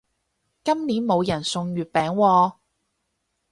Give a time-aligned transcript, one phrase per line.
[0.63, 2.53] 今年冇人送月餅喎